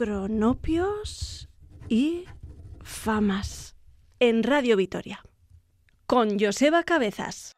cronopios 0.00 1.50
y 1.90 2.24
famas 2.80 3.76
en 4.18 4.42
Radio 4.42 4.78
Vitoria 4.78 5.22
con 6.06 6.40
Joseba 6.40 6.84
Cabezas. 6.84 7.54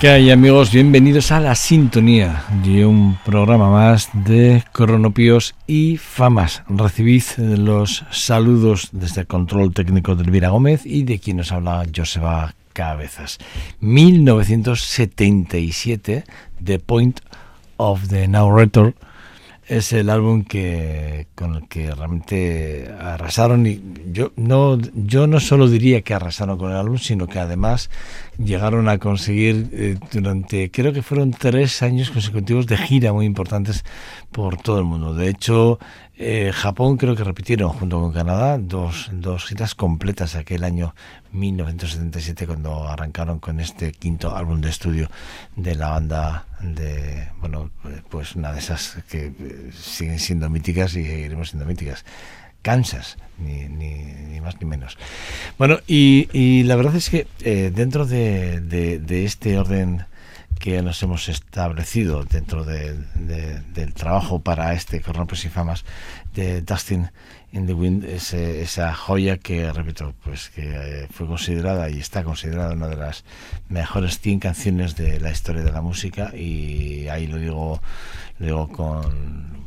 ¿Qué 0.00 0.08
hay 0.08 0.30
amigos? 0.30 0.72
Bienvenidos 0.72 1.30
a 1.30 1.40
La 1.40 1.54
Sintonía 1.54 2.44
de 2.64 2.86
un 2.86 3.18
programa 3.22 3.68
más 3.68 4.08
de 4.14 4.64
Cronopios 4.72 5.54
y 5.66 5.98
Famas. 5.98 6.62
Recibid 6.70 7.22
los 7.36 8.06
saludos 8.10 8.88
desde 8.92 9.20
el 9.20 9.26
control 9.26 9.74
técnico 9.74 10.16
de 10.16 10.24
Elvira 10.24 10.48
Gómez 10.48 10.86
y 10.86 11.02
de 11.02 11.18
quien 11.18 11.36
nos 11.36 11.52
habla 11.52 11.84
Joseba 11.94 12.54
Cabezas. 12.72 13.36
1977, 13.80 16.24
The 16.64 16.78
Point 16.78 17.20
of 17.76 18.08
the 18.08 18.26
Narrator 18.26 18.94
es 19.70 19.92
el 19.92 20.10
álbum 20.10 20.42
que 20.42 21.28
con 21.36 21.54
el 21.54 21.68
que 21.68 21.94
realmente 21.94 22.92
arrasaron 23.00 23.64
y 23.68 23.80
yo 24.10 24.32
no 24.34 24.76
yo 24.94 25.28
no 25.28 25.38
solo 25.38 25.68
diría 25.68 26.02
que 26.02 26.12
arrasaron 26.12 26.58
con 26.58 26.72
el 26.72 26.76
álbum 26.76 26.98
sino 26.98 27.28
que 27.28 27.38
además 27.38 27.88
llegaron 28.36 28.88
a 28.88 28.98
conseguir 28.98 29.68
eh, 29.72 29.96
durante 30.10 30.72
creo 30.72 30.92
que 30.92 31.02
fueron 31.02 31.30
tres 31.30 31.82
años 31.82 32.10
consecutivos 32.10 32.66
de 32.66 32.78
gira 32.78 33.12
muy 33.12 33.26
importantes 33.26 33.84
por 34.32 34.56
todo 34.56 34.80
el 34.80 34.86
mundo. 34.86 35.14
De 35.14 35.28
hecho 35.28 35.78
Eh, 36.22 36.52
Japón 36.52 36.98
creo 36.98 37.16
que 37.16 37.24
repitieron 37.24 37.70
junto 37.70 37.98
con 37.98 38.12
Canadá 38.12 38.58
dos, 38.58 39.08
dos 39.10 39.46
giras 39.46 39.74
completas 39.74 40.36
aquel 40.36 40.64
año 40.64 40.94
1977 41.32 42.46
cuando 42.46 42.86
arrancaron 42.86 43.38
con 43.38 43.58
este 43.58 43.92
quinto 43.92 44.36
álbum 44.36 44.60
de 44.60 44.68
estudio 44.68 45.08
de 45.56 45.74
la 45.76 45.88
banda 45.88 46.44
de, 46.60 47.26
bueno, 47.40 47.70
pues 48.10 48.36
una 48.36 48.52
de 48.52 48.58
esas 48.58 48.98
que 49.08 49.28
eh, 49.28 49.70
siguen 49.72 50.18
siendo 50.18 50.50
míticas 50.50 50.90
y 50.90 51.06
seguiremos 51.06 51.48
siendo 51.48 51.64
míticas. 51.64 52.04
Kansas, 52.60 53.16
ni, 53.38 53.70
ni, 53.70 54.42
más 54.42 54.60
ni 54.60 54.66
menos. 54.66 54.98
Bueno, 55.56 55.78
y, 55.86 56.64
la 56.64 56.76
verdad 56.76 56.96
es 56.96 57.08
que 57.08 57.28
eh, 57.40 57.72
dentro 57.74 58.04
de, 58.04 58.60
de 58.60 59.24
este 59.24 59.56
orden 59.56 60.04
que 60.60 60.82
nos 60.82 61.02
hemos 61.02 61.28
establecido 61.28 62.24
dentro 62.24 62.64
del 62.64 63.94
trabajo 63.94 64.40
para 64.40 64.74
este 64.74 65.00
Corrompes 65.00 65.44
y 65.46 65.48
Famas 65.48 65.84
de 66.34 66.60
Dustin 66.60 67.10
in 67.50 67.66
the 67.66 67.72
Wind, 67.72 68.04
esa 68.04 68.94
joya 68.94 69.38
que, 69.38 69.72
repito, 69.72 70.14
pues 70.22 70.50
que 70.50 70.62
eh, 70.62 71.08
fue 71.10 71.26
considerada 71.26 71.90
y 71.90 71.98
está 71.98 72.22
considerada 72.22 72.74
una 72.74 72.88
de 72.88 72.96
las 72.96 73.24
mejores 73.68 74.20
100 74.20 74.38
canciones 74.38 74.94
de 74.96 75.18
la 75.18 75.32
historia 75.32 75.62
de 75.62 75.72
la 75.72 75.80
música 75.80 76.36
y 76.36 77.08
ahí 77.08 77.26
lo 77.26 77.38
digo, 77.38 77.80
lo 78.38 78.46
digo 78.46 78.68
con 78.68 79.59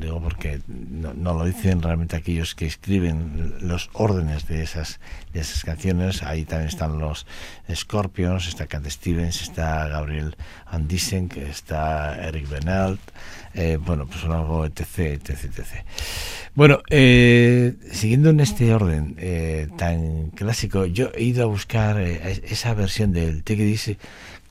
digo 0.00 0.20
porque 0.20 0.60
no, 0.66 1.34
lo 1.34 1.44
dicen 1.44 1.82
realmente 1.82 2.16
aquellos 2.16 2.54
que 2.54 2.66
escriben 2.66 3.54
los 3.60 3.90
órdenes 3.92 4.46
de 4.46 4.62
esas 4.62 5.00
de 5.32 5.40
esas 5.40 5.64
canciones. 5.64 6.22
Ahí 6.22 6.44
también 6.44 6.68
están 6.68 6.98
los 6.98 7.26
Scorpions 7.72 8.48
está 8.48 8.66
Cat 8.66 8.86
Stevens 8.88 9.42
está 9.42 9.88
Gabriel 9.88 10.36
Andisen 10.66 11.30
está 11.36 12.16
Eric 12.26 12.48
Benalt 12.48 13.00
eh, 13.54 13.78
bueno 13.80 14.06
pues 14.06 14.24
algo 14.24 14.64
etc 14.64 14.98
etc 14.98 15.30
etc. 15.30 15.66
Bueno 16.54 16.82
eh, 16.90 17.74
siguiendo 17.90 18.30
en 18.30 18.40
este 18.40 18.74
orden 18.74 19.14
eh, 19.18 19.68
tan 19.76 20.30
clásico 20.30 20.86
yo 20.86 21.10
he 21.14 21.24
ido 21.24 21.44
a 21.44 21.46
buscar 21.46 22.00
esa 22.00 22.74
versión 22.74 23.12
del 23.12 23.42
Take 23.42 23.68
It 23.68 23.98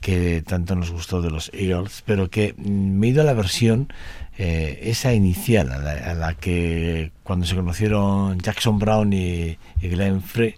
que 0.02 0.42
tanto 0.42 0.74
nos 0.74 0.90
gustó 0.90 1.22
de 1.22 1.30
los 1.30 1.50
Eagles, 1.54 2.02
pero 2.04 2.28
que 2.28 2.54
me 2.58 3.06
he 3.06 3.10
ido 3.10 3.22
a 3.22 3.24
la 3.24 3.32
versión 3.32 3.90
eh, 4.36 4.80
esa 4.82 5.14
inicial, 5.14 5.70
a 5.70 6.14
la, 6.14 6.34
que 6.34 7.12
cuando 7.22 7.46
se 7.46 7.54
conocieron 7.54 8.38
Jackson 8.40 8.78
Brown 8.78 9.12
y, 9.12 9.56
Glenn 9.80 10.20
Frey, 10.20 10.56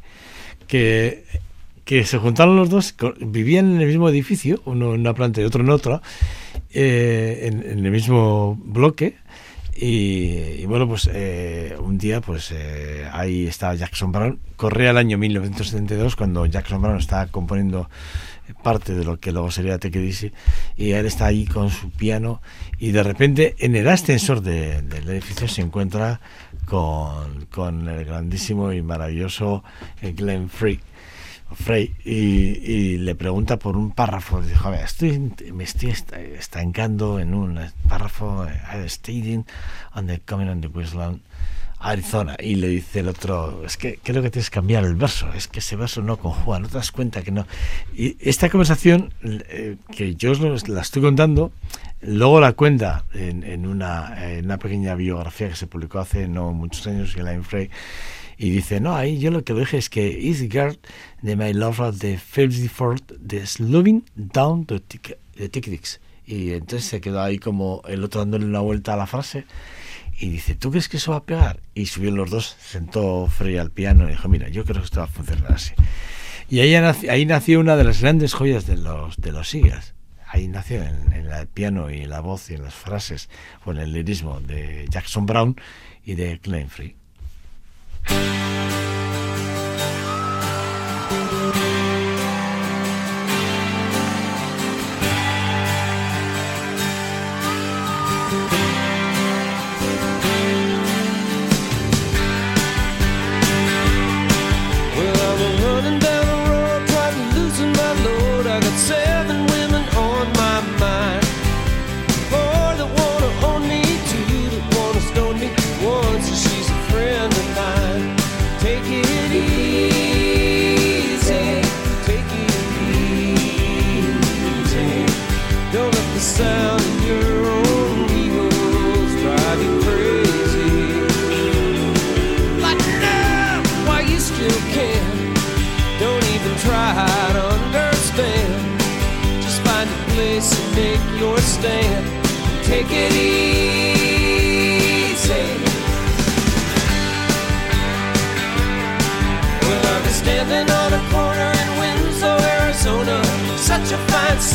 que, 0.67 1.25
que 1.85 2.05
se 2.05 2.19
juntaron 2.19 2.56
los 2.56 2.70
dos, 2.70 2.94
vivían 3.20 3.75
en 3.75 3.82
el 3.82 3.87
mismo 3.87 4.08
edificio, 4.08 4.62
uno 4.64 4.94
en 4.94 5.00
una 5.00 5.12
planta 5.12 5.43
y 5.43 5.44
otro 5.44 5.62
en 5.62 5.70
otra, 5.70 6.00
eh, 6.73 7.50
en, 7.52 7.85
el 7.85 7.93
mismo 7.93 8.58
bloque. 8.64 9.17
Y, 9.76 10.65
bueno, 10.67 10.87
pues 10.87 11.11
eh, 11.12 11.76
un 11.81 11.99
día, 11.99 12.21
pues 12.21 12.55
ahí 13.12 13.47
estaba 13.47 13.75
Jackson 13.75 14.12
Brown. 14.12 14.38
Corría 14.56 14.91
el 14.91 14.99
año 14.99 15.19
1972 15.19 16.17
cuando 16.17 16.47
Jackson 16.47 16.81
Brown 16.81 16.99
estaba 16.99 17.26
componiendo 17.26 17.88
parte 18.62 18.94
de 18.94 19.05
lo 19.05 19.19
que 19.19 19.32
luego 19.32 19.50
sería 19.50 19.79
Take 19.79 20.32
y 20.76 20.91
él 20.91 21.06
está 21.06 21.26
ahí 21.26 21.47
con 21.47 21.71
su 21.71 21.91
piano 21.91 22.43
y 22.79 22.91
de 22.91 23.03
repente 23.03 23.55
en 23.59 23.75
el 23.75 23.88
ascensor 23.88 24.43
del 24.43 25.09
edificio 25.09 25.49
se 25.49 25.62
encuentra 25.62 26.21
con, 26.67 27.47
con 27.47 27.88
el 27.88 28.05
grandísimo 28.05 28.73
y 28.73 28.82
maravilloso 28.82 29.65
eh, 30.03 30.12
Glenn 30.12 30.49
Frey. 30.49 30.81
Frey 31.54 31.94
y, 32.04 32.96
le 32.98 33.14
pregunta 33.14 33.58
por 33.58 33.76
un 33.76 33.90
párrafo. 33.90 34.40
Dijo, 34.42 34.72
estoy, 34.72 35.32
me 35.52 35.64
estoy 35.64 35.94
estancando 36.38 37.18
en 37.18 37.34
un 37.34 37.60
párrafo, 37.88 38.44
uh, 38.44 38.88
stating 38.88 39.44
on 39.94 40.06
the 40.06 40.20
coming 40.20 40.48
on 40.48 40.60
the 40.60 40.68
Queensland 40.68 41.20
Arizona. 41.84 42.36
Y 42.40 42.56
le 42.56 42.68
dice 42.68 43.00
el 43.00 43.08
otro, 43.08 43.62
es 43.64 43.76
que 43.76 43.98
creo 44.02 44.22
que 44.22 44.30
tienes 44.30 44.50
que 44.50 44.54
cambiar 44.54 44.84
el 44.84 44.94
verso, 44.94 45.32
es 45.34 45.48
que 45.48 45.58
ese 45.58 45.76
verso 45.76 46.02
no 46.02 46.16
conjuga, 46.16 46.58
no 46.58 46.68
te 46.68 46.74
das 46.74 46.90
cuenta 46.90 47.22
que 47.22 47.30
no. 47.30 47.46
Y 47.94 48.16
esta 48.20 48.48
conversación, 48.48 49.12
eh, 49.22 49.76
que 49.94 50.14
yo 50.14 50.32
os 50.32 50.68
la 50.68 50.80
estoy 50.80 51.02
contando, 51.02 51.52
luego 52.00 52.40
la 52.40 52.52
cuenta 52.52 53.04
en, 53.12 53.66
una, 53.66 54.16
una, 54.42 54.58
pequeña 54.58 54.94
biografía 54.94 55.48
que 55.48 55.56
se 55.56 55.66
publicó 55.66 55.98
hace 55.98 56.26
no 56.26 56.52
muchos 56.52 56.86
años, 56.86 57.14
Elaine 57.16 57.44
Frey, 57.44 57.70
y 58.36 58.50
dice, 58.50 58.81
no, 58.81 58.96
ahí 58.96 59.19
yo 59.19 59.31
lo 59.31 59.44
que 59.44 59.54
dije 59.54 59.78
es 59.78 59.88
que 59.88 60.08
is 60.08 60.40
girl 60.50 60.78
de 61.22 61.36
my 61.36 61.52
love 61.52 61.78
de 61.98 62.19
Felix 62.19 62.70
Ford 62.70 63.00
de 63.19 63.46
Slowing 63.46 64.04
Down 64.14 64.66
the 64.66 64.81
Tickets. 64.81 66.00
Y 66.26 66.52
entonces 66.52 66.88
se 66.88 67.00
quedó 67.00 67.22
ahí 67.22 67.38
como 67.38 67.82
el 67.86 68.02
otro 68.02 68.20
dándole 68.20 68.46
una 68.46 68.60
vuelta 68.60 68.94
a 68.94 68.96
la 68.96 69.06
frase 69.06 69.44
y 70.19 70.28
dice, 70.28 70.54
¿tú 70.54 70.70
crees 70.70 70.88
que 70.88 70.96
eso 70.96 71.10
va 71.10 71.19
a 71.19 71.25
pegar? 71.25 71.60
Y 71.75 71.86
subió 71.86 72.10
los 72.10 72.31
dos, 72.31 72.56
sentó 72.60 73.26
Frey 73.26 73.56
al 73.58 73.70
piano 73.70 74.06
y 74.06 74.12
dijo, 74.12 74.28
mira, 74.28 74.48
yo 74.48 74.64
creo 74.64 74.80
que 74.80 74.87
esto 74.87 75.00
va 75.00 75.04
a 75.04 75.08
funcionar 75.08 75.52
así. 75.52 75.72
Y 76.48 76.60
ahí, 76.60 76.75
ahí 76.75 77.26
nació 77.26 77.60
una 77.60 77.76
de 77.76 77.84
las 77.84 78.00
grandes 78.00 78.34
joyas 78.34 78.66
de 78.66 78.76
los, 78.76 79.16
de 79.16 79.32
los 79.32 79.48
sigas. 79.48 79.94
Ahí 80.26 80.48
nació 80.48 80.82
en, 80.82 81.12
el 81.12 81.46
piano 81.46 81.90
y 81.90 82.04
la 82.06 82.20
voz 82.20 82.50
y 82.50 82.54
en 82.54 82.64
las 82.64 82.75
frases 82.75 83.28
o 83.64 83.72
en 83.72 83.78
el 83.78 83.92
lirismo 83.92 84.40
de 84.40 84.87
Jackson 84.88 85.26
Brown 85.26 85.56
y 86.04 86.14
de 86.14 86.38
Glenn 86.42 86.69
Frey. 86.69 86.96
Bye. 88.06 88.44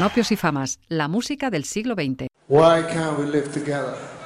Cronopios 0.00 0.32
y 0.32 0.36
famas, 0.36 0.80
la 0.88 1.08
música 1.08 1.50
del 1.50 1.64
siglo 1.66 1.94
XX. 1.94 2.28
Why 2.48 2.82
can't 2.90 3.18
we 3.18 3.26
live 3.26 3.52
together. 3.52 4.19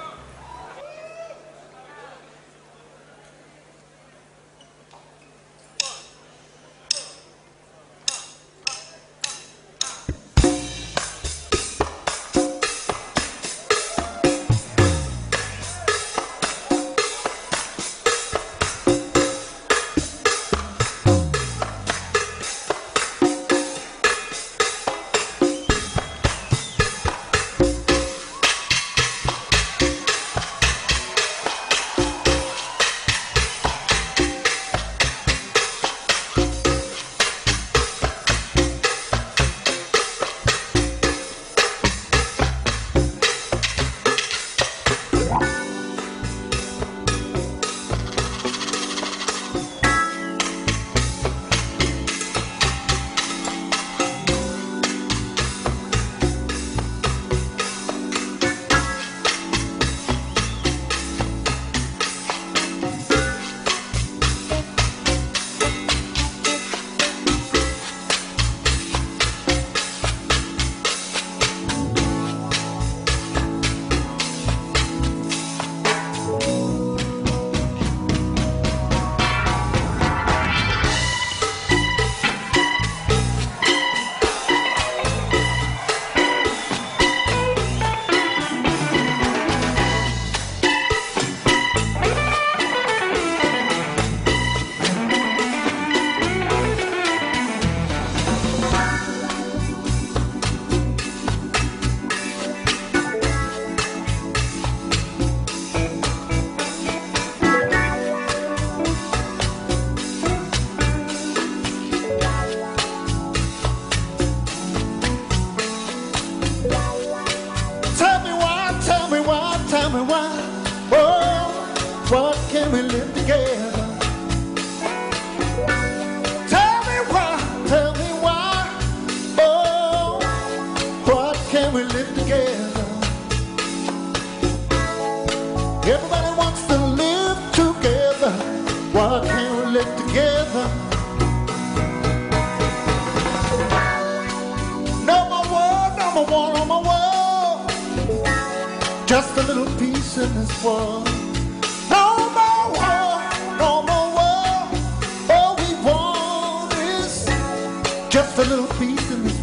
just 158.14 158.38
a 158.38 158.44
little 158.44 158.68
piece 158.78 159.10
in 159.10 159.24
the 159.24 159.33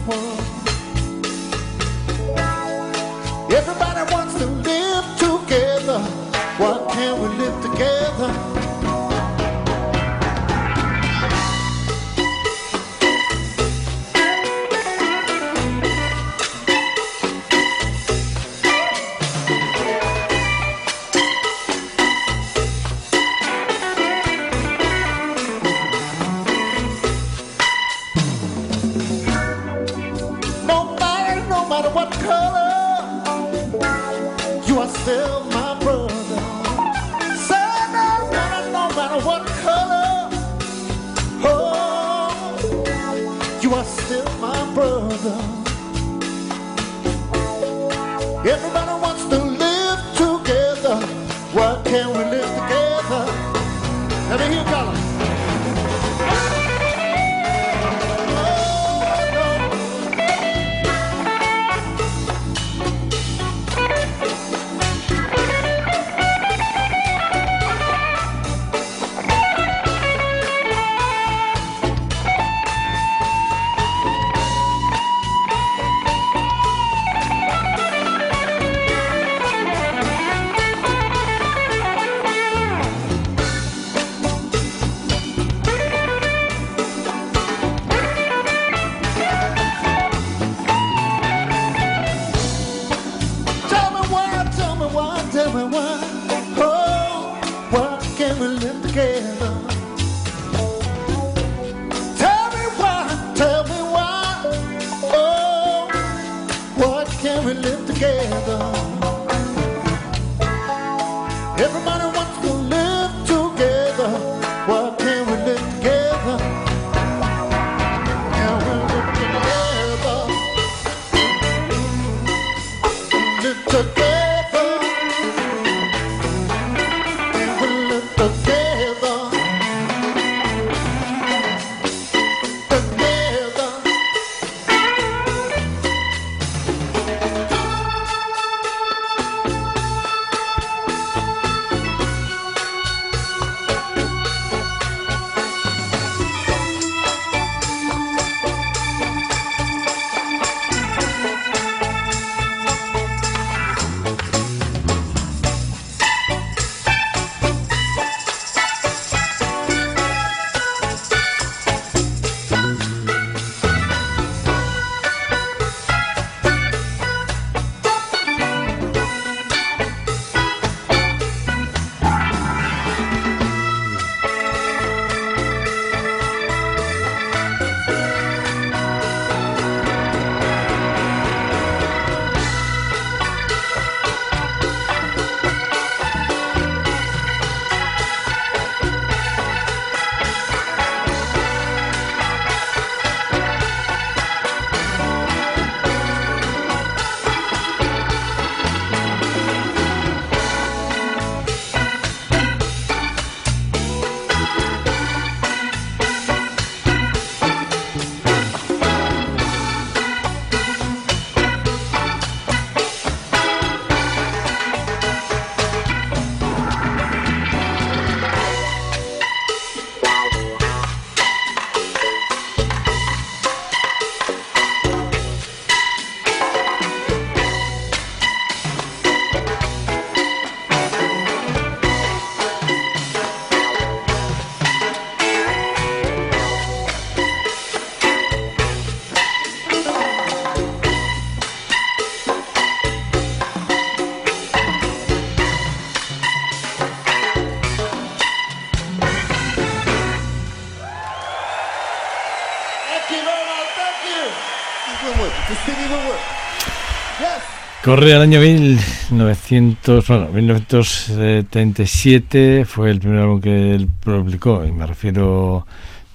Corre 257.83 258.11
el 258.11 258.21
año 258.21 258.39
1900, 258.39 260.07
bueno, 260.07 260.27
1977 260.27 262.65
fue 262.65 262.91
el 262.91 262.99
primer 262.99 263.21
álbum 263.21 263.41
que 263.41 263.73
él 263.73 263.87
publicó 263.87 264.63
y 264.63 264.71
me 264.71 264.85
refiero 264.85 265.65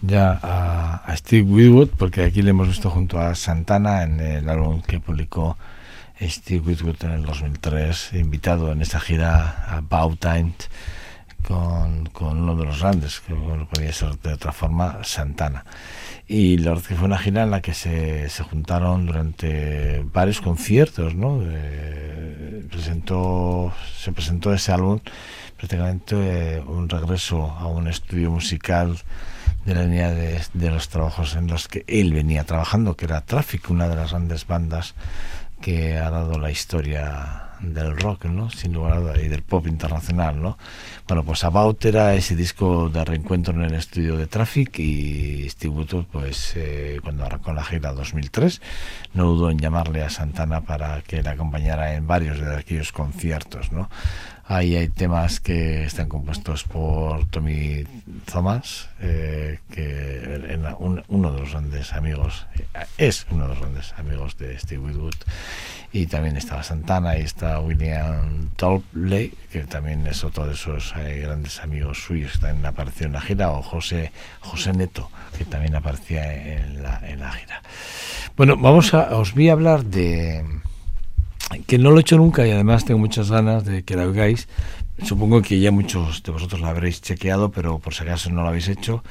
ya 0.01 0.39
a, 0.41 1.13
Steve 1.17 1.43
Winwood 1.43 1.89
porque 1.99 2.23
aquí 2.23 2.43
le 2.43 2.51
hemos 2.51 2.69
visto 2.69 2.89
junto 2.89 3.19
a 3.19 3.35
Santana 3.35 4.05
en 4.05 4.21
el 4.21 4.49
álbum 4.49 4.81
que 4.81 5.01
publicó 5.01 5.59
Steve 6.21 6.63
Winwood 6.65 7.03
en 7.03 7.11
el 7.11 7.25
2003 7.25 8.11
invitado 8.13 8.71
en 8.71 8.81
esta 8.81 9.01
gira 9.01 9.67
About 9.69 10.21
Time 10.21 10.53
con, 11.47 12.07
con 12.07 12.39
uno 12.39 12.57
de 12.57 12.65
los 12.65 12.81
grandes 12.81 13.21
que 13.21 13.35
podía 13.35 13.93
ser 13.93 14.19
de 14.19 14.33
otra 14.33 14.53
forma 14.53 14.99
Santana 15.03 15.65
y 16.29 16.59
la 16.59 16.71
verdad 16.71 16.85
que 16.87 16.95
fue 16.97 17.07
una 17.07 17.19
gira 17.19 17.45
en 17.45 17.51
la 17.53 17.61
que 17.61 17.73
se, 17.73 18.29
se 18.29 18.43
juntaron 18.43 19.07
durante 19.07 20.05
varios 20.13 20.41
conciertos, 20.41 21.15
¿no? 21.15 21.41
Eh, 21.43 22.67
presentó, 22.69 23.73
se 23.97 24.13
presentó 24.13 24.53
ese 24.53 24.73
álbum 24.73 24.99
prácticamente 25.57 26.17
eh, 26.57 26.61
un 26.61 26.89
regreso 26.89 27.45
a 27.51 27.69
un 27.69 27.87
estudio 27.87 28.31
musical 28.31 28.99
de 29.65 29.75
la 29.75 29.85
línea 29.85 30.11
de, 30.11 30.41
de 30.53 30.71
los 30.71 30.89
trabajos 30.89 31.37
en 31.37 31.47
los 31.47 31.69
que 31.69 31.85
él 31.87 32.13
venía 32.13 32.45
trabajando, 32.45 32.97
que 32.97 33.05
era 33.05 33.21
Traffic, 33.21 33.71
una 33.71 33.89
de 33.89 33.97
las 33.97 34.11
grandes 34.11 34.47
bandas 34.47 34.95
que 35.61 35.97
ha 35.97 36.11
dado 36.11 36.39
la 36.39 36.51
historia 36.51 37.46
del 37.61 37.97
rock, 37.97 38.27
¿no? 38.27 38.51
Sin 38.51 38.73
lugar 38.73 38.93
a 38.95 39.01
dudas, 39.01 39.19
y 39.23 39.29
del 39.29 39.43
pop 39.43 39.67
internacional, 39.67 40.41
¿no? 40.41 40.59
Bueno, 41.09 41.25
pues 41.25 41.45
About 41.45 41.85
era 41.85 42.15
ese 42.15 42.35
disco 42.37 42.89
de 42.89 43.05
reencuentro 43.05 43.55
en 43.55 43.63
el 43.63 43.75
estudio 43.75 44.17
de 44.17 44.27
Traffic 44.27 44.79
y 44.79 45.49
Steve 45.49 45.75
Woodward, 45.75 46.07
pues 46.07 46.53
eh, 46.57 46.99
cuando 47.03 47.25
arrancó 47.25 47.53
la 47.53 47.65
gira 47.65 47.93
2003, 47.93 48.61
no 49.15 49.25
dudó 49.27 49.51
en 49.51 49.59
llamarle 49.59 50.03
a 50.03 50.11
Santana 50.11 50.61
para 50.63 51.03
que 51.03 51.23
le 51.23 51.29
acompañara 51.31 51.95
en 51.95 52.07
varios 52.07 52.39
de 52.41 52.57
aquellos 52.57 52.93
conciertos, 52.93 53.73
¿no? 53.73 53.89
Ahí 54.49 54.77
hay 54.77 54.87
temas 54.89 55.41
que 55.41 55.85
están 55.85 56.09
compuestos 56.09 56.63
por 56.63 57.27
Tommy 57.27 57.83
Thomas, 58.31 58.89
eh, 59.01 59.59
que 59.73 60.23
era 60.49 60.77
un- 60.77 61.03
uno 61.09 61.33
de 61.33 61.41
los 61.41 61.51
grandes 61.51 61.93
amigos, 61.93 62.47
eh, 62.55 62.65
es 62.97 63.27
uno 63.31 63.43
de 63.45 63.49
los 63.51 63.59
grandes 63.59 63.93
amigos 63.99 64.39
de 64.39 64.57
Steve 64.57 64.81
Winwood. 64.85 65.15
Y 65.97 66.07
también 66.07 66.37
estaba 66.37 66.63
Santana 66.63 67.17
y 67.17 67.23
está 67.23 67.59
William 67.59 68.51
Topley, 68.57 69.33
que 69.51 69.61
también 69.61 70.07
es 70.07 70.25
otro 70.25 70.45
de 70.47 70.53
esos 70.53 70.93
eh, 70.99 71.23
grandes 71.25 71.59
amigos 71.61 72.05
suyos 72.05 72.33
que 72.33 72.39
también 72.41 72.67
apareció 72.67 73.07
en 73.07 73.15
la 73.15 73.23
gira, 73.23 73.51
o 73.53 73.63
José, 73.63 74.13
José 74.41 74.75
Neto, 74.75 75.11
que 75.39 75.47
también 75.47 75.75
aparecía 75.75 76.35
en 76.35 76.83
la, 76.83 77.01
en 77.03 77.21
la 77.21 77.33
gira. 77.33 77.63
Bueno, 78.37 78.59
vamos 78.59 78.93
a, 78.93 79.17
os 79.17 79.33
voy 79.33 79.49
a 79.49 79.53
hablar 79.53 79.87
de 79.87 80.45
que 81.67 81.79
no 81.79 81.91
lo 81.91 81.99
he 81.99 82.01
hecho 82.01 82.17
nunca 82.17 82.47
y 82.47 82.51
además 82.51 82.85
tengo 82.85 82.99
muchas 82.99 83.31
ganas 83.31 83.65
de 83.65 83.83
que 83.83 83.97
la 83.97 84.05
oigáis. 84.05 84.49
Supongo 85.03 85.43
que 85.43 85.61
ya 85.61 85.71
muchos 85.71 86.23
de 86.23 86.33
vosotros 86.33 86.61
la 86.61 86.71
habréis 86.71 87.03
chequeado, 87.03 87.51
pero 87.51 87.79
por 87.79 87.95
si 87.95 88.03
acaso 88.03 88.31
no 88.31 88.43
lo 88.43 88.49
habéis 88.49 88.69
hecho, 88.69 89.05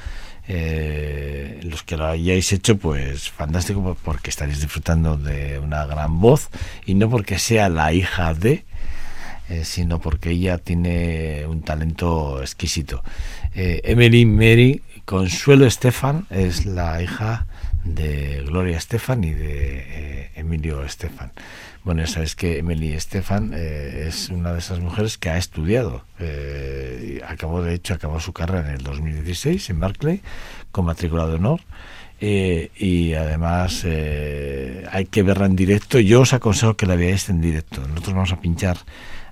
eh, 0.48 1.60
los 1.62 1.82
que 1.82 1.96
lo 1.96 2.06
hayáis 2.06 2.52
hecho, 2.52 2.76
pues 2.76 3.30
fantástico, 3.30 3.96
porque 4.02 4.30
estaréis 4.30 4.60
disfrutando 4.60 5.16
de 5.16 5.58
una 5.58 5.86
gran 5.86 6.20
voz 6.20 6.48
y 6.84 6.94
no 6.94 7.08
porque 7.08 7.38
sea 7.38 7.68
la 7.68 7.92
hija 7.92 8.34
de, 8.34 8.64
eh, 9.48 9.64
sino 9.64 10.00
porque 10.00 10.30
ella 10.30 10.58
tiene 10.58 11.46
un 11.46 11.62
talento 11.62 12.40
exquisito. 12.40 13.02
Eh, 13.54 13.80
Emily 13.84 14.26
Mary 14.26 14.82
Consuelo 15.04 15.66
Estefan 15.66 16.26
es 16.30 16.66
la 16.66 17.00
hija 17.00 17.46
de 17.94 18.42
Gloria 18.46 18.76
Estefan 18.76 19.24
y 19.24 19.32
de 19.32 19.78
eh, 19.78 20.30
Emilio 20.34 20.84
Estefan. 20.84 21.32
Bueno, 21.86 22.00
ya 22.00 22.08
sabéis 22.08 22.34
que 22.34 22.58
Emily 22.58 22.94
Estefan 22.94 23.52
eh, 23.54 24.06
es 24.08 24.28
una 24.30 24.52
de 24.52 24.58
esas 24.58 24.80
mujeres 24.80 25.18
que 25.18 25.30
ha 25.30 25.38
estudiado. 25.38 26.04
Eh, 26.18 27.22
acabó, 27.28 27.62
de 27.62 27.74
hecho, 27.74 27.94
acabó 27.94 28.18
su 28.18 28.32
carrera 28.32 28.68
en 28.68 28.74
el 28.74 28.82
2016 28.82 29.70
en 29.70 29.78
Berkeley 29.78 30.20
con 30.72 30.84
matrícula 30.84 31.28
de 31.28 31.34
honor. 31.34 31.60
Eh, 32.20 32.70
y 32.76 33.14
además 33.14 33.84
hay 33.84 35.04
que 35.06 35.22
verla 35.22 35.46
en 35.46 35.54
directo. 35.54 36.00
Yo 36.00 36.22
os 36.22 36.32
aconsejo 36.32 36.76
que 36.76 36.86
la 36.86 36.96
veáis 36.96 37.28
en 37.28 37.40
directo. 37.40 37.80
Nosotros 37.82 38.14
vamos 38.14 38.32
a 38.32 38.40
pinchar 38.40 38.78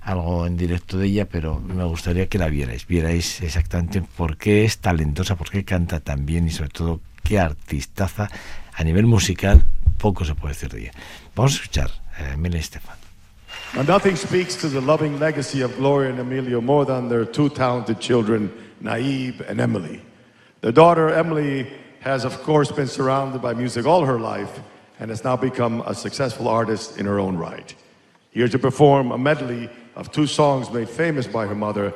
algo 0.01 0.47
en 0.47 0.55
directo 0.55 0.97
de 0.97 1.07
ella, 1.07 1.25
pero 1.25 1.59
me 1.59 1.83
gustaría 1.83 2.27
que 2.27 2.37
la 2.37 2.47
vierais. 2.47 2.87
Vierais 2.87 3.41
exactamente 3.41 4.01
por 4.01 4.37
qué 4.37 4.63
es 4.63 4.77
talentosa, 4.77 5.35
por 5.35 5.49
qué 5.49 5.65
canta 5.65 5.99
tan 5.99 6.25
bien 6.25 6.47
y 6.47 6.51
sobre 6.51 6.69
todo 6.69 7.01
qué 7.25 7.39
artistaza 7.39 8.29
a 8.77 8.83
nivel 8.83 9.05
musical. 9.07 9.61
Poco 9.97 10.23
se 10.23 10.35
puede 10.35 10.53
decir 10.53 10.69
de 10.69 10.83
ella. 10.83 10.91
Vamos 11.35 11.53
a 11.53 11.55
escuchar 11.55 11.91
a 12.17 12.33
Emily 12.33 12.59
Estefan. 12.59 12.95
Nothing 13.87 14.15
speaks 14.15 14.55
to 14.55 14.69
the 14.69 14.79
loving 14.79 15.19
legacy 15.19 15.61
of 15.61 15.75
Gloria 15.75 16.11
and 16.11 16.19
Emilio 16.19 16.61
more 16.61 16.85
than 16.85 17.09
their 17.09 17.25
two 17.25 17.49
talented 17.49 17.99
children, 17.99 18.49
Naib 18.81 19.41
and 19.49 19.59
Emily. 19.59 20.01
Their 20.61 20.71
daughter, 20.71 21.09
Emily, 21.09 21.67
has, 21.99 22.23
of 22.23 22.41
course, 22.43 22.71
been 22.71 22.87
surrounded 22.87 23.41
by 23.41 23.53
music 23.53 23.85
all 23.85 24.05
her 24.05 24.19
life 24.19 24.61
and 24.99 25.09
has 25.09 25.23
now 25.23 25.35
become 25.35 25.81
a 25.85 25.93
successful 25.93 26.47
artist 26.47 26.97
in 26.97 27.05
her 27.05 27.19
own 27.19 27.35
right. 27.35 27.75
Here 28.31 28.47
to 28.47 28.59
perform 28.59 29.11
a 29.11 29.17
medley 29.17 29.69
of 29.95 30.11
two 30.11 30.27
songs 30.27 30.69
made 30.71 30.87
famous 30.87 31.27
by 31.27 31.47
her 31.47 31.55
mother, 31.55 31.93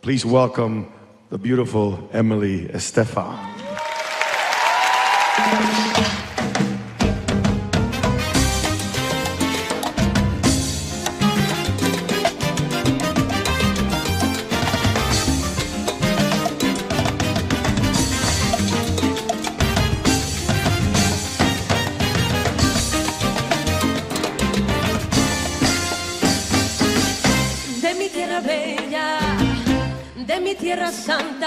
please 0.00 0.24
welcome 0.24 0.90
the 1.30 1.38
beautiful 1.38 2.08
Emily 2.12 2.68
Estefan. 2.68 3.57
De 27.88 27.94
mi 27.94 28.08
tierra 28.10 28.40
bella, 28.40 29.18
de 30.14 30.40
mi 30.40 30.54
tierra 30.54 30.90
santa. 30.92 31.37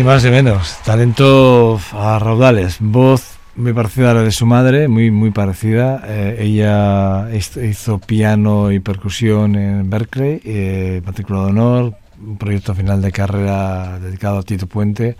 Ni 0.00 0.04
más 0.06 0.24
ni 0.24 0.30
menos. 0.30 0.78
Talento 0.82 1.78
a 1.92 2.18
raudales. 2.18 2.78
Voz 2.80 3.36
muy 3.54 3.74
parecida 3.74 4.12
a 4.12 4.14
la 4.14 4.22
de 4.22 4.30
su 4.30 4.46
madre, 4.46 4.88
muy, 4.88 5.10
muy 5.10 5.30
parecida. 5.30 6.02
Eh, 6.06 6.38
ella 6.40 7.28
hizo, 7.34 7.98
piano 7.98 8.72
y 8.72 8.80
percusión 8.80 9.56
en 9.56 9.90
Berkeley, 9.90 10.40
eh, 10.42 11.02
matrícula 11.04 11.40
de 11.40 11.46
honor, 11.50 11.94
un 12.18 12.38
proyecto 12.38 12.74
final 12.74 13.02
de 13.02 13.12
carrera 13.12 13.98
dedicado 13.98 14.38
a 14.38 14.42
Tito 14.42 14.66
Puente, 14.66 15.18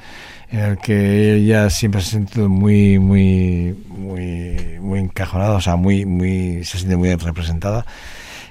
en 0.50 0.60
el 0.60 0.78
que 0.78 1.34
ella 1.34 1.68
siempre 1.68 2.00
se 2.00 2.08
ha 2.08 2.12
sentido 2.12 2.48
muy, 2.48 2.98
muy, 2.98 3.76
muy, 3.86 4.78
muy 4.80 5.00
encajonada, 5.00 5.56
o 5.56 5.60
sea, 5.60 5.76
muy, 5.76 6.06
muy, 6.06 6.64
se 6.64 6.78
siente 6.78 6.96
muy 6.96 7.14
representada. 7.16 7.84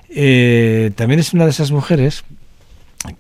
Eh, 0.09 0.91
también 0.95 1.21
es 1.21 1.33
una 1.33 1.45
de 1.45 1.49
esas 1.49 1.71
mujeres 1.71 2.23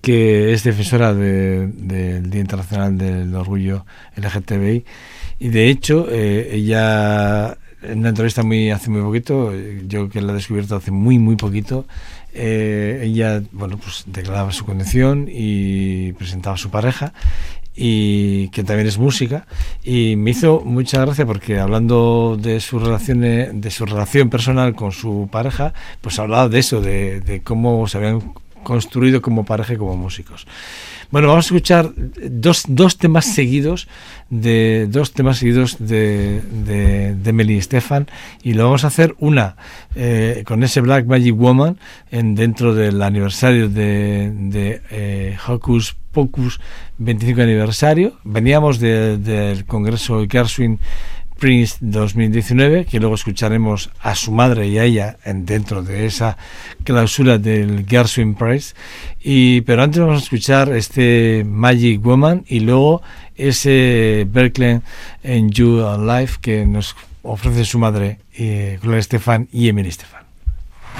que 0.01 0.53
es 0.53 0.63
defensora 0.63 1.13
de- 1.13 1.67
del 1.67 2.29
Día 2.29 2.41
Internacional 2.41 2.97
del 2.97 3.33
Orgullo 3.35 3.85
LGTBI 4.17 4.83
y 5.39 5.49
de 5.49 5.69
hecho 5.69 6.07
eh, 6.09 6.49
ella 6.53 7.57
en 7.81 7.99
una 7.99 8.09
entrevista 8.09 8.43
muy 8.43 8.71
hace 8.71 8.89
muy 8.89 9.01
poquito 9.01 9.53
eh, 9.53 9.83
yo 9.87 10.09
que 10.09 10.21
la 10.21 10.33
he 10.33 10.35
descubierto 10.35 10.75
hace 10.75 10.91
muy 10.91 11.17
muy 11.17 11.37
poquito 11.37 11.85
eh, 12.33 13.01
ella 13.05 13.41
bueno 13.53 13.77
pues 13.77 14.03
declaraba 14.07 14.51
su 14.51 14.65
condición 14.65 15.27
y 15.31 16.11
presentaba 16.13 16.55
a 16.55 16.57
su 16.59 16.69
pareja 16.69 17.13
y 17.81 18.49
que 18.49 18.65
también 18.65 18.87
es 18.89 18.97
música. 18.97 19.47
Y 19.85 20.17
me 20.17 20.31
hizo 20.31 20.59
mucha 20.65 20.99
gracia 21.05 21.25
porque 21.25 21.59
hablando 21.59 22.37
de 22.37 22.59
su 22.59 22.77
relación 22.77 23.21
de 23.21 23.71
su 23.71 23.85
relación 23.85 24.29
personal 24.29 24.75
con 24.75 24.91
su 24.91 25.29
pareja 25.31 25.73
pues 26.01 26.19
hablaba 26.19 26.49
de 26.49 26.59
eso 26.59 26.81
de, 26.81 27.21
de 27.21 27.41
cómo 27.41 27.87
se 27.87 27.97
habían 27.97 28.33
construido 28.63 29.21
como 29.21 29.45
pareja 29.45 29.77
como 29.77 29.95
músicos. 29.97 30.45
Bueno 31.11 31.27
vamos 31.27 31.45
a 31.45 31.47
escuchar 31.47 31.91
dos, 32.29 32.63
dos 32.67 32.97
temas 32.97 33.25
seguidos 33.25 33.87
de 34.29 34.85
dos 34.87 35.11
temas 35.11 35.37
seguidos 35.39 35.77
de, 35.79 36.41
de, 36.41 37.15
de 37.15 37.29
Emily 37.31 37.59
Stefan 37.61 38.07
y 38.43 38.53
lo 38.53 38.65
vamos 38.65 38.83
a 38.83 38.87
hacer 38.87 39.15
una 39.17 39.55
eh, 39.95 40.43
con 40.45 40.61
ese 40.63 40.81
Black 40.81 41.07
Magic 41.07 41.35
Woman 41.35 41.77
en 42.11 42.35
dentro 42.35 42.75
del 42.75 43.01
aniversario 43.01 43.69
de, 43.69 44.31
de 44.35 44.81
eh, 44.91 45.37
Hocus 45.47 45.95
Pocus 46.11 46.59
25 46.97 47.41
aniversario. 47.41 48.13
Veníamos 48.23 48.79
de- 48.79 49.17
del 49.19 49.65
congreso 49.65 50.25
Gershwin 50.29 50.79
Prince 51.39 51.77
2019, 51.79 52.85
que 52.85 52.99
luego 52.99 53.15
escucharemos 53.15 53.89
a 54.01 54.13
su 54.15 54.31
madre 54.31 54.67
y 54.67 54.77
a 54.77 54.83
ella 54.83 55.17
en, 55.23 55.45
dentro 55.45 55.81
de 55.81 56.05
esa 56.05 56.37
clausura 56.83 57.37
del 57.37 57.85
Gershwin 57.87 58.35
Prize. 58.35 58.75
Y, 59.21 59.61
pero 59.61 59.83
antes 59.83 60.01
vamos 60.01 60.21
a 60.21 60.23
escuchar 60.23 60.71
este 60.73 61.43
Magic 61.45 62.01
Woman 62.03 62.43
y 62.47 62.59
luego 62.59 63.01
ese 63.35 64.27
Berkeley 64.29 64.81
en 65.23 65.49
You 65.49 65.85
Alive 65.85 66.33
que 66.41 66.65
nos 66.65 66.95
ofrece 67.23 67.65
su 67.65 67.79
madre, 67.79 68.19
eh, 68.37 68.77
Gloria 68.81 68.99
Estefan 68.99 69.47
y 69.51 69.69
Emily 69.69 69.89
Estefan. 69.89 70.19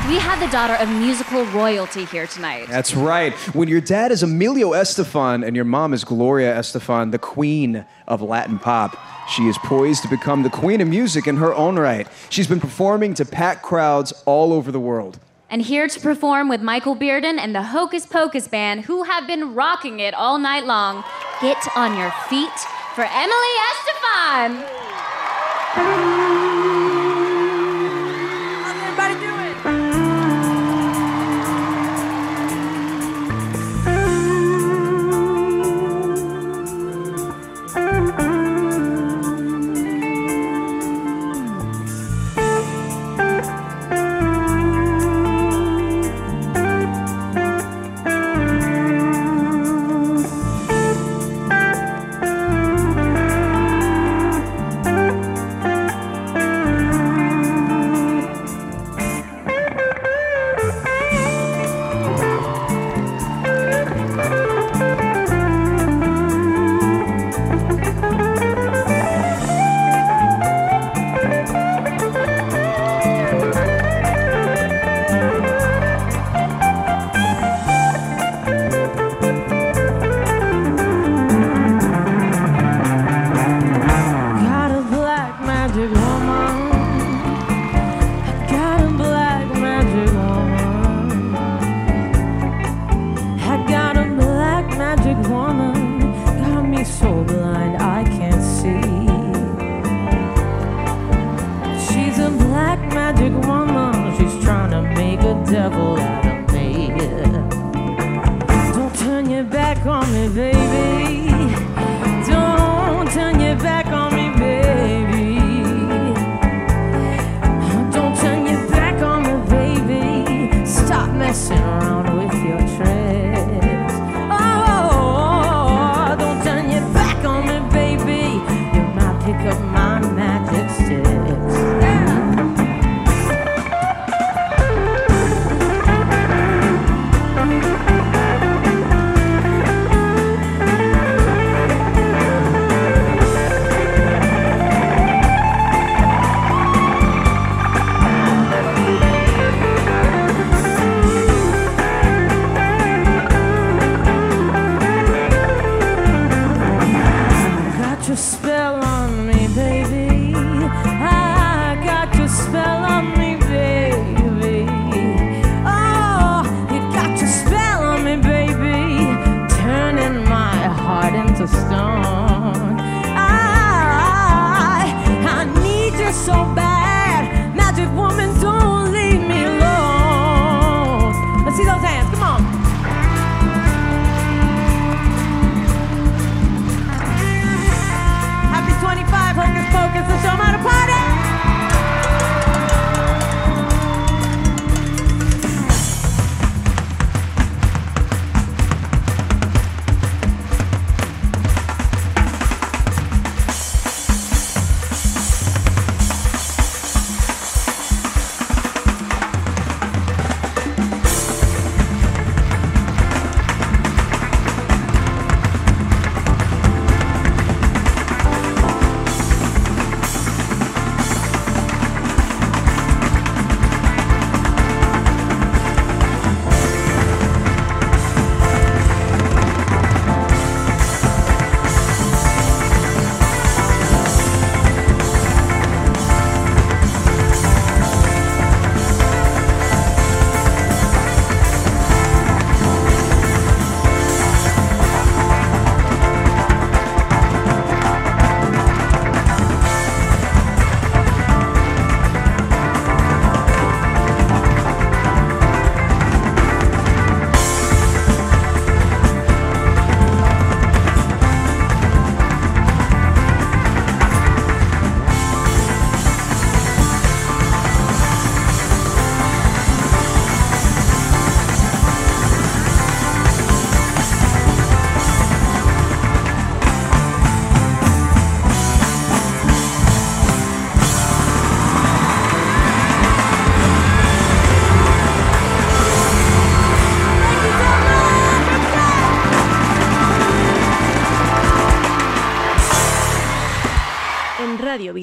We 0.08 0.18
have 0.18 0.40
the 0.40 0.48
daughter 0.48 0.76
of 0.76 0.90
musical 0.90 1.46
royalty 1.48 2.06
here 2.06 2.26
tonight. 2.26 2.68
That's 2.70 2.96
right. 2.96 3.34
When 3.54 3.68
your 3.68 3.82
dad 3.82 4.12
is 4.12 4.24
Emilio 4.24 4.72
Estefan 4.72 5.46
and 5.46 5.56
your 5.56 5.66
mom 5.66 5.94
is 5.94 6.04
Gloria 6.06 6.56
Estefan, 6.56 7.12
the 7.12 7.20
queen 7.20 7.86
of 8.08 8.22
Latin 8.22 8.60
pop, 8.60 8.98
she 9.30 9.48
is 9.48 9.58
poised 9.60 10.02
to 10.04 10.10
become 10.10 10.44
the 10.44 10.50
queen 10.50 10.82
of 10.82 10.88
music 10.88 11.28
in 11.28 11.38
her 11.38 11.54
own 11.54 11.78
right. 11.78 12.08
She's 12.30 12.48
been 12.48 12.60
performing 12.60 13.14
to 13.16 13.26
packed 13.26 13.64
crowds 13.64 14.12
all 14.26 14.52
over 14.54 14.72
the 14.72 14.80
world. 14.80 15.20
And 15.50 15.62
here 15.62 15.88
to 15.88 16.00
perform 16.00 16.48
with 16.48 16.62
Michael 16.62 16.96
Bearden 16.96 17.40
and 17.40 17.56
the 17.56 17.64
Hocus 17.64 18.06
Pocus 18.06 18.48
Band, 18.48 18.82
who 18.82 19.04
have 19.04 19.26
been 19.26 19.56
rocking 19.56 20.00
it 20.00 20.14
all 20.14 20.38
night 20.38 20.66
long. 20.66 21.04
Get 21.42 21.58
on 21.76 21.98
your 21.98 22.12
feet 22.30 22.60
for 22.94 23.04
Emily 23.04 23.54
Estefan. 23.72 25.09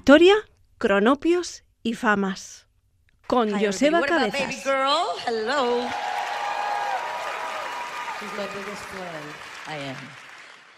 Vitoria, 0.07 0.37
Cronopios 0.79 1.64
y 1.83 1.95
Famas. 1.95 2.64
Con 3.27 3.53
Hi, 3.53 3.66
Joseba 3.66 4.03
Cabezas. 4.03 4.62
girl? 4.62 5.05
Hello. 5.27 5.88
She's 8.21 8.31
my 8.38 8.47
biggest 8.55 8.85
fan. 8.85 9.23
I 9.66 9.75
am. 9.79 9.97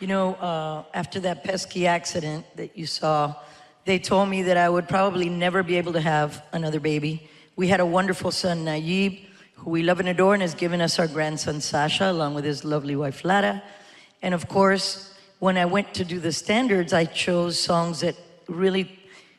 You 0.01 0.07
know, 0.07 0.35
uh, 0.37 0.85
after 0.95 1.21
that 1.21 1.45
pesky 1.45 1.87
accident 1.87 2.47
that 2.57 2.75
you 2.75 2.87
saw, 2.87 3.35
they 3.85 3.99
told 3.99 4.31
me 4.31 4.45
that 4.45 4.57
I 4.57 4.71
would 4.71 4.89
probably 4.89 5.29
never 5.29 5.63
be 5.63 5.77
able 5.77 5.93
to 5.93 6.01
have 6.01 6.43
another 6.55 6.81
baby. 6.81 7.29
We 7.55 7.69
had 7.69 7.81
a 7.81 7.87
wonderful 7.87 8.31
son, 8.31 8.65
Nayib, 8.65 9.27
who 9.57 9.69
we 9.69 9.83
love 9.83 10.01
and 10.01 10.09
adore, 10.09 10.33
and 10.33 10.41
has 10.41 10.55
given 10.55 10.81
us 10.81 10.99
our 10.99 11.07
grandson, 11.07 11.61
Sasha, 11.61 12.11
along 12.11 12.33
with 12.33 12.47
his 12.47 12.65
lovely 12.65 12.97
wife, 12.97 13.23
Lara. 13.27 13.63
And 14.23 14.33
of 14.33 14.49
course, 14.49 15.13
when 15.39 15.59
I 15.59 15.67
went 15.67 15.93
to 15.97 16.05
do 16.07 16.19
the 16.19 16.33
standards, 16.33 16.95
I 16.95 17.05
chose 17.05 17.61
songs 17.61 18.01
that 18.01 18.17
really, 18.49 18.98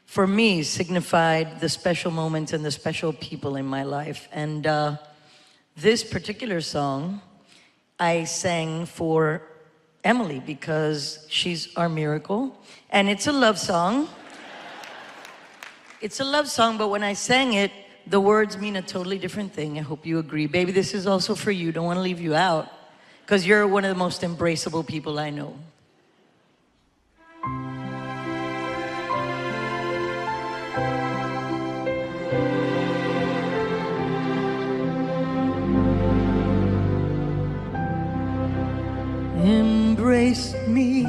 for 0.10 0.26
me, 0.26 0.64
signified 0.64 1.60
the 1.60 1.70
special 1.70 2.10
moments 2.10 2.52
and 2.52 2.66
the 2.66 2.72
special 2.72 3.14
people 3.14 3.56
in 3.58 3.66
my 3.68 3.84
life. 3.84 4.28
And 4.32 4.66
uh, 4.66 4.98
this 5.78 6.04
particular 6.04 6.62
song, 6.62 7.22
I 8.00 8.24
sang 8.24 8.88
for 8.88 9.44
Emily 10.04 10.40
because 10.40 11.28
she's 11.30 11.76
our 11.76 11.88
miracle. 11.88 12.58
And 12.90 13.08
it's 13.08 13.28
a 13.28 13.32
love 13.32 13.60
song. 13.60 14.10
It's 16.02 16.20
a 16.20 16.26
love 16.26 16.50
song, 16.50 16.80
but 16.80 16.88
when 16.88 17.04
I 17.04 17.14
sang 17.14 17.54
it, 17.54 17.72
the 18.08 18.20
words 18.20 18.58
mean 18.58 18.78
a 18.78 18.82
totally 18.82 19.20
different 19.20 19.54
thing. 19.54 19.78
I 19.78 19.84
hope 19.84 20.08
you 20.08 20.18
agree. 20.18 20.48
Baby, 20.48 20.72
this 20.72 20.96
is 20.96 21.06
also 21.06 21.36
for 21.36 21.52
you. 21.52 21.72
Don't 21.72 21.86
want 21.86 21.98
to 21.98 22.02
leave 22.02 22.20
you 22.20 22.34
out 22.34 22.68
because 23.22 23.46
you're 23.46 23.68
one 23.68 23.86
of 23.86 23.90
the 23.90 24.00
most 24.00 24.22
embraceable 24.22 24.88
people 24.88 25.20
I 25.20 25.30
know. 25.30 25.54
Embrace 39.42 40.54
me, 40.68 41.06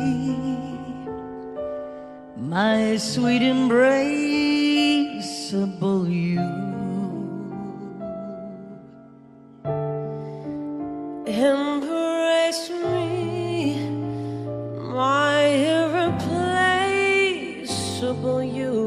my 2.37 2.97
sweet 2.97 3.43
embraceable 3.43 6.09
you. 6.09 6.39
Embrace 11.27 12.71
me, 12.71 13.81
my 14.95 15.43
irreplaceable 15.75 18.45
you. 18.45 18.79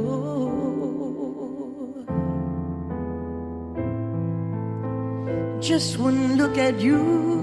Just 5.59 5.97
one 5.97 6.37
look 6.37 6.57
at 6.57 6.79
you, 6.79 7.42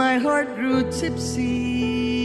my 0.00 0.16
heart 0.16 0.54
grew 0.56 0.90
tipsy 0.90 2.19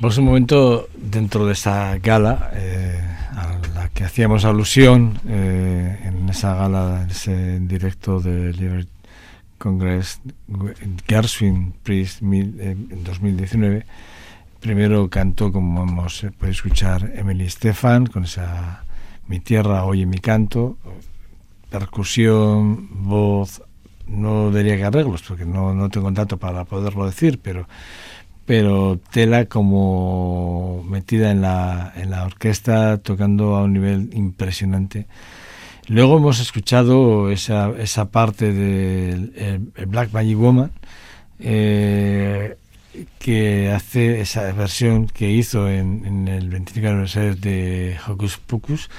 Pues 0.00 0.18
un 0.18 0.24
momento 0.26 0.88
dentro 0.96 1.46
de 1.46 1.52
esta 1.54 1.96
gala 1.98 2.50
eh, 2.54 3.00
a 3.32 3.58
la 3.74 3.88
que 3.88 4.04
hacíamos 4.04 4.44
alusión 4.44 5.18
eh, 5.26 5.98
en 6.04 6.28
esa 6.28 6.54
gala, 6.54 7.02
en 7.02 7.10
ese 7.10 7.60
directo 7.60 8.20
de 8.20 8.52
Liberty 8.52 8.90
Congress, 9.58 10.20
Gershwin 11.08 11.72
Priest 11.82 12.20
en 12.22 13.04
2019. 13.04 13.86
Primero 14.60 15.08
cantó, 15.08 15.50
como 15.50 15.82
hemos 15.82 16.24
eh, 16.24 16.30
podido 16.30 16.52
escuchar, 16.52 17.12
Emily 17.14 17.48
Stefan 17.48 18.06
con 18.06 18.24
esa 18.24 18.84
Mi 19.28 19.40
tierra 19.40 19.84
oye 19.84 20.06
mi 20.06 20.18
canto, 20.18 20.76
percusión, 21.70 22.88
voz, 23.08 23.62
no 24.06 24.50
diría 24.52 24.76
que 24.76 24.84
arreglos, 24.84 25.22
porque 25.22 25.44
no, 25.44 25.74
no 25.74 25.88
tengo 25.90 26.10
dato 26.12 26.38
para 26.38 26.64
poderlo 26.64 27.06
decir, 27.06 27.40
pero 27.42 27.68
pero 28.46 29.00
Tela 29.10 29.46
como 29.46 30.84
metida 30.88 31.30
en 31.32 31.42
la, 31.42 31.92
en 31.96 32.10
la 32.10 32.24
orquesta, 32.24 32.98
tocando 32.98 33.56
a 33.56 33.64
un 33.64 33.72
nivel 33.74 34.10
impresionante. 34.14 35.06
Luego 35.88 36.18
hemos 36.18 36.40
escuchado 36.40 37.30
esa, 37.30 37.70
esa 37.78 38.10
parte 38.10 38.52
del 38.52 39.32
el- 39.76 39.86
Black 39.86 40.12
Magic 40.12 40.38
Woman, 40.38 40.72
eh, 41.38 42.56
que 43.18 43.70
hace 43.72 44.20
esa 44.20 44.50
versión 44.52 45.06
que 45.06 45.30
hizo 45.30 45.68
en, 45.68 46.04
en 46.06 46.28
el 46.28 46.48
25 46.48 46.88
aniversario 46.88 47.36
de 47.36 47.96
Hocus 48.08 48.38
Pocus, 48.38 48.90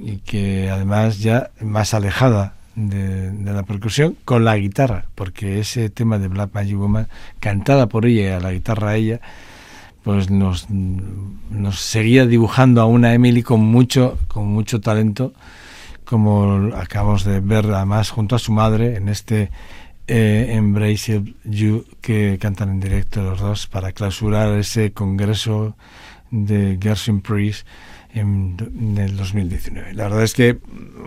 y 0.00 0.18
que 0.18 0.70
además 0.70 1.18
ya 1.18 1.50
más 1.60 1.92
alejada 1.94 2.54
de, 2.78 3.30
de 3.32 3.52
la 3.52 3.64
percusión 3.64 4.16
con 4.24 4.44
la 4.44 4.56
guitarra, 4.56 5.06
porque 5.14 5.58
ese 5.58 5.90
tema 5.90 6.18
de 6.18 6.28
Black 6.28 6.50
Magic 6.54 6.76
Woman, 6.76 7.08
cantada 7.40 7.88
por 7.88 8.06
ella 8.06 8.22
y 8.22 8.32
a 8.32 8.40
la 8.40 8.52
guitarra 8.52 8.96
ella, 8.96 9.20
pues 10.02 10.30
nos, 10.30 10.70
nos 10.70 11.80
seguía 11.80 12.26
dibujando 12.26 12.80
a 12.80 12.86
una 12.86 13.12
Emily 13.14 13.42
con 13.42 13.60
mucho, 13.60 14.18
con 14.28 14.46
mucho 14.46 14.80
talento, 14.80 15.32
como 16.04 16.70
acabamos 16.74 17.24
de 17.24 17.40
ver 17.40 17.66
además 17.66 18.10
junto 18.10 18.36
a 18.36 18.38
su 18.38 18.52
madre 18.52 18.96
en 18.96 19.08
este 19.08 19.50
eh, 20.06 20.46
Embrace 20.52 21.22
You 21.44 21.84
que 22.00 22.38
cantan 22.40 22.70
en 22.70 22.80
directo 22.80 23.22
los 23.22 23.40
dos 23.40 23.66
para 23.66 23.92
clausurar 23.92 24.56
ese 24.58 24.92
congreso 24.92 25.76
de 26.30 26.78
Gershwin 26.80 27.20
Priest 27.20 27.66
en, 28.14 28.56
en 28.58 28.98
el 28.98 29.16
2019. 29.16 29.94
La 29.94 30.04
verdad 30.04 30.22
es 30.22 30.34
que 30.34 30.58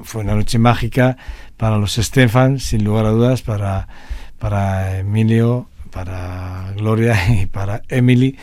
fue 0.03 0.21
una 0.21 0.35
noche 0.35 0.59
mágica 0.59 1.17
para 1.57 1.77
los 1.77 1.95
Stefan, 1.95 2.59
sin 2.59 2.83
lugar 2.83 3.05
a 3.05 3.09
dudas, 3.11 3.41
para, 3.41 3.87
para 4.39 4.99
Emilio, 4.99 5.67
para 5.91 6.73
Gloria 6.75 7.17
y 7.41 7.45
para 7.45 7.81
Emily, 7.89 8.37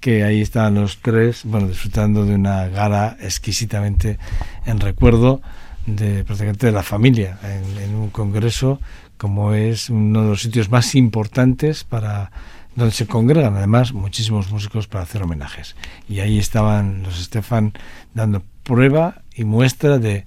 que 0.00 0.24
ahí 0.24 0.42
estaban 0.42 0.74
los 0.74 0.98
tres, 1.00 1.42
bueno, 1.44 1.68
disfrutando 1.68 2.24
de 2.26 2.34
una 2.34 2.68
gala 2.68 3.16
exquisitamente 3.20 4.18
en 4.66 4.80
recuerdo 4.80 5.40
de 5.86 6.24
prácticamente 6.24 6.66
de 6.66 6.72
la 6.72 6.82
familia 6.82 7.38
en, 7.42 7.82
en 7.82 7.94
un 7.94 8.10
congreso 8.10 8.80
como 9.16 9.54
es 9.54 9.90
uno 9.90 10.22
de 10.22 10.28
los 10.30 10.42
sitios 10.42 10.70
más 10.70 10.94
importantes 10.94 11.84
para 11.84 12.30
donde 12.76 12.92
se 12.92 13.06
congregan 13.06 13.56
además 13.56 13.92
muchísimos 13.92 14.50
músicos 14.50 14.86
para 14.86 15.04
hacer 15.04 15.22
homenajes. 15.22 15.76
Y 16.08 16.20
ahí 16.20 16.38
estaban 16.38 17.02
los 17.02 17.22
Stefan 17.22 17.72
dando 18.14 18.42
prueba 18.62 19.22
y 19.34 19.44
muestra 19.44 19.98
de 19.98 20.24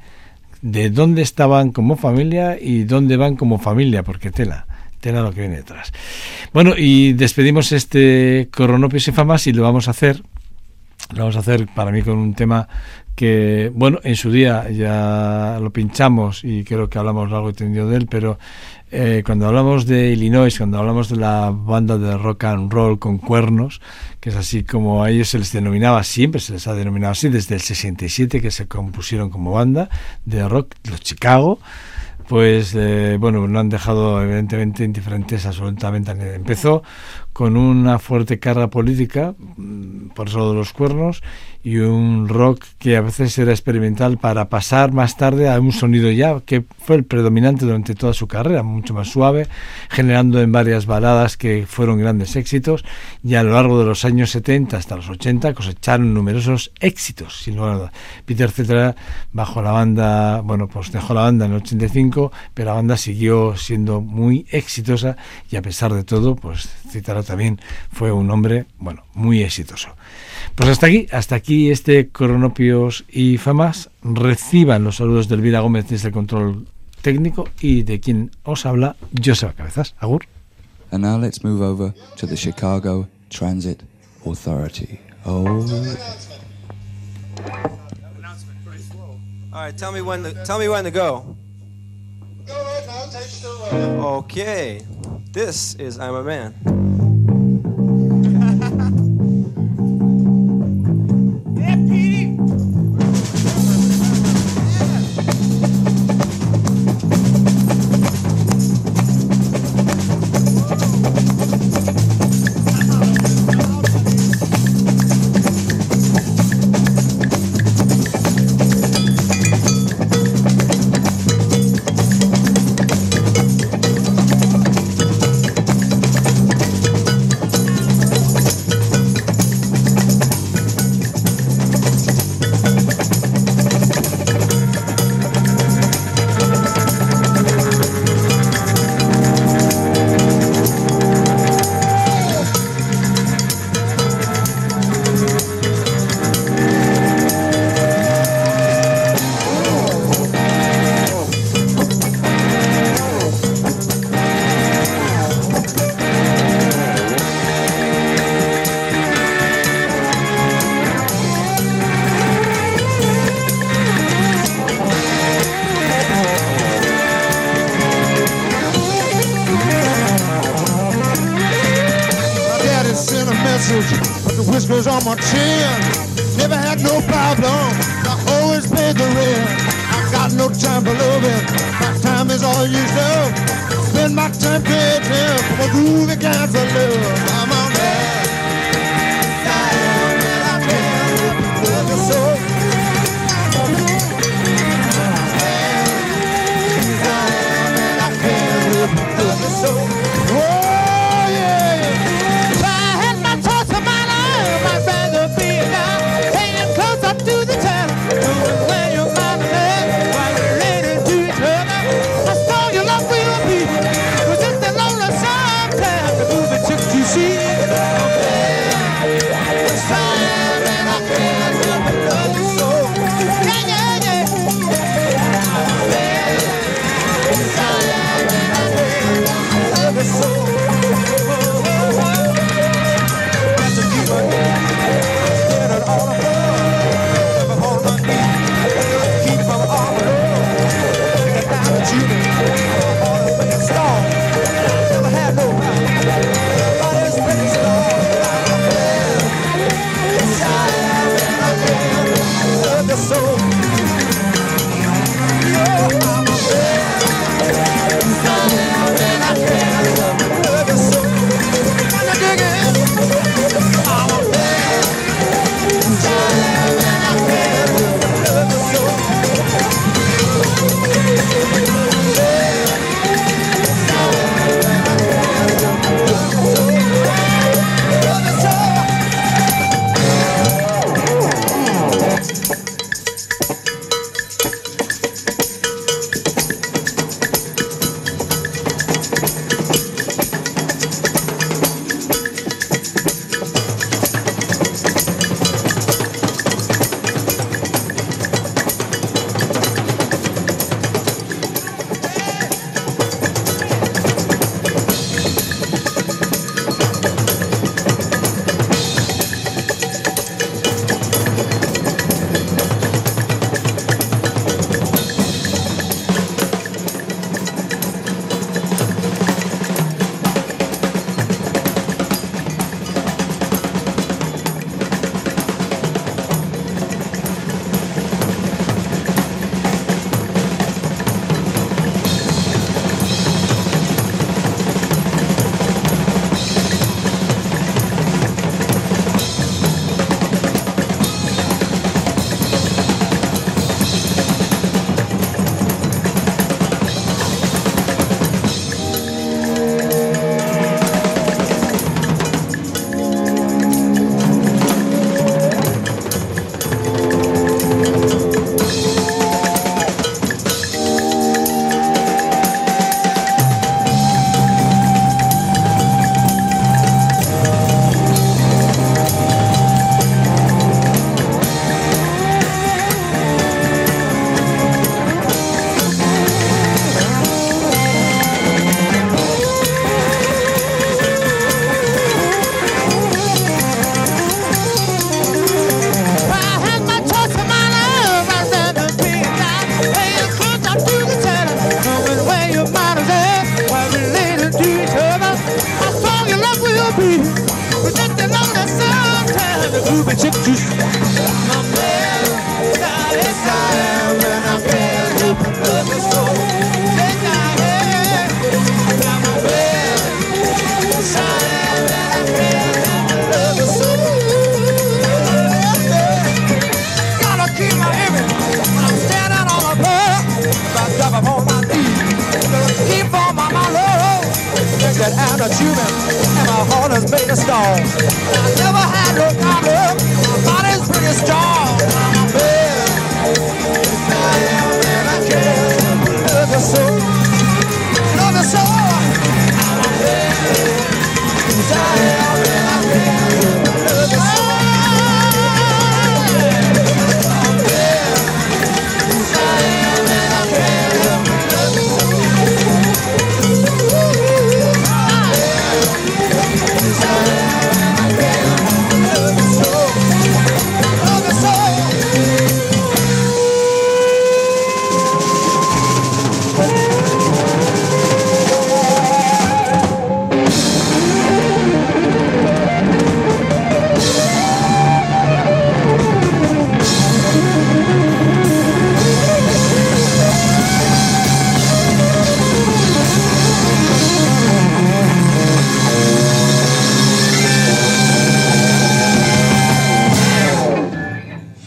de 0.61 0.89
dónde 0.89 1.21
estaban 1.21 1.71
como 1.71 1.97
familia 1.97 2.57
y 2.59 2.83
dónde 2.83 3.15
van 3.15 3.35
como 3.35 3.59
familia 3.59 4.01
porque 4.01 4.31
tela 4.31 4.65
tela 4.99 5.21
lo 5.21 5.31
que 5.31 5.41
viene 5.41 5.57
detrás. 5.57 5.93
Bueno 6.51 6.73
y 6.75 7.13
despedimos 7.13 7.71
este 7.71 8.49
Coronopios 8.51 9.07
y 9.07 9.11
Famas 9.11 9.45
y 9.45 9.53
lo 9.53 9.63
vamos 9.63 9.87
a 9.87 9.91
hacer 9.91 10.23
lo 11.13 11.19
vamos 11.19 11.35
a 11.35 11.39
hacer 11.39 11.67
para 11.73 11.91
mí 11.91 12.01
con 12.01 12.17
un 12.17 12.33
tema 12.33 12.67
que, 13.17 13.71
bueno, 13.73 13.99
en 14.03 14.15
su 14.15 14.29
día 14.29 14.69
ya 14.69 15.57
lo 15.59 15.71
pinchamos 15.71 16.43
y 16.43 16.63
creo 16.63 16.87
que 16.87 16.99
hablamos 16.99 17.31
largo 17.31 17.49
y 17.49 17.53
tendido 17.53 17.89
de 17.89 17.97
él, 17.97 18.07
pero 18.07 18.37
eh, 18.89 19.21
cuando 19.25 19.47
hablamos 19.47 19.85
de 19.85 20.11
Illinois, 20.11 20.55
cuando 20.57 20.77
hablamos 20.77 21.09
de 21.09 21.17
la 21.17 21.51
banda 21.51 21.97
de 21.97 22.17
rock 22.17 22.45
and 22.45 22.71
roll 22.71 22.99
con 22.99 23.17
cuernos, 23.17 23.81
que 24.21 24.29
es 24.29 24.35
así 24.35 24.63
como 24.63 25.03
a 25.03 25.09
ellos 25.09 25.29
se 25.29 25.39
les 25.39 25.51
denominaba, 25.51 26.03
siempre 26.03 26.39
se 26.39 26.53
les 26.53 26.67
ha 26.67 26.73
denominado 26.73 27.11
así, 27.11 27.27
desde 27.29 27.55
el 27.55 27.61
67 27.61 28.41
que 28.41 28.51
se 28.51 28.67
compusieron 28.67 29.29
como 29.29 29.51
banda 29.51 29.89
de 30.23 30.47
rock, 30.47 30.75
los 30.89 31.01
Chicago, 31.01 31.59
pues 32.27 32.75
eh, 32.75 33.17
bueno, 33.19 33.47
no 33.47 33.59
han 33.59 33.69
dejado 33.69 34.21
evidentemente 34.21 34.83
indiferentes 34.83 35.45
absolutamente 35.45 36.11
a 36.11 36.13
nadie. 36.13 36.35
Empezó 36.35 36.83
con 37.33 37.55
una 37.55 37.99
fuerte 37.99 38.39
carga 38.39 38.69
política, 38.69 39.35
mm, 39.37 40.09
por 40.09 40.27
eso 40.27 40.49
de 40.49 40.55
los 40.55 40.73
cuernos, 40.73 41.23
y 41.67 41.79
un 41.79 42.29
rock 42.29 42.63
que 42.79 42.95
a 42.95 43.01
veces 43.01 43.37
era 43.37 43.51
experimental 43.51 44.17
para 44.17 44.47
pasar 44.47 44.93
más 44.93 45.17
tarde 45.17 45.49
a 45.49 45.59
un 45.59 45.73
sonido 45.73 46.09
ya 46.11 46.39
que 46.39 46.63
fue 46.79 46.95
el 46.95 47.03
predominante 47.03 47.65
durante 47.65 47.93
toda 47.93 48.13
su 48.13 48.25
carrera, 48.25 48.63
mucho 48.63 48.93
más 48.93 49.09
suave, 49.09 49.49
generando 49.89 50.41
en 50.41 50.49
varias 50.49 50.85
baladas 50.85 51.35
que 51.35 51.65
fueron 51.67 51.99
grandes 51.99 52.37
éxitos 52.37 52.85
y 53.21 53.35
a 53.35 53.43
lo 53.43 53.51
largo 53.51 53.77
de 53.77 53.85
los 53.85 54.05
años 54.05 54.31
70 54.31 54.77
hasta 54.77 54.95
los 54.95 55.09
80 55.09 55.53
cosecharon 55.53 56.13
numerosos 56.13 56.71
éxitos, 56.79 57.41
sin 57.41 57.57
lugar. 57.57 57.91
Peter 58.25 58.49
Cetera 58.49 58.95
bajo 59.33 59.61
la 59.61 59.71
banda, 59.71 60.39
bueno, 60.39 60.69
pues 60.69 60.93
dejó 60.93 61.13
la 61.13 61.23
banda 61.23 61.47
en 61.47 61.51
el 61.51 61.57
85, 61.57 62.31
pero 62.53 62.67
la 62.67 62.75
banda 62.75 62.95
siguió 62.95 63.57
siendo 63.57 63.99
muy 63.99 64.45
exitosa 64.51 65.17
y 65.51 65.57
a 65.57 65.61
pesar 65.61 65.93
de 65.93 66.05
todo, 66.05 66.37
pues 66.37 66.69
Cetera 66.89 67.23
también 67.23 67.59
fue 67.91 68.09
un 68.13 68.31
hombre, 68.31 68.67
bueno, 68.79 69.03
muy 69.15 69.43
exitoso. 69.43 69.89
Pues 70.55 70.69
hasta 70.69 70.87
aquí, 70.87 71.07
hasta 71.11 71.35
aquí 71.35 71.56
este 71.65 72.09
Cronopios 72.09 73.05
y 73.09 73.37
Famas. 73.37 73.89
Reciban 74.01 74.83
los 74.83 74.97
saludos 74.97 75.27
de 75.27 75.35
Elvira 75.35 75.61
Gómez 75.61 75.89
desde 75.89 76.09
el 76.09 76.13
control 76.13 76.67
técnico 77.01 77.49
y 77.59 77.83
de 77.83 77.99
quien 77.99 78.31
os 78.43 78.65
habla, 78.65 78.95
Joseba 79.23 79.53
Cabezas. 79.53 79.95
Agur. 79.99 80.25
And 80.91 81.03
now 81.03 81.17
let's 81.17 81.43
move 81.43 81.61
over 81.61 81.93
to 82.15 82.27
the 82.27 82.37
Chicago 82.37 83.07
Transit 83.29 83.83
Authority. 84.25 84.99
Oh, 85.25 85.65
All 89.53 89.63
right, 89.63 89.77
tell 89.77 89.91
me 89.91 90.01
when 90.01 90.23
to 90.23 90.33
tell 90.45 90.59
me 90.59 90.69
when 90.69 90.83
to 90.83 90.91
go. 90.91 91.35
Okay, 93.71 94.81
this 95.31 95.75
is 95.75 95.99
I'm 95.99 96.15
a 96.15 96.23
Man. 96.23 96.96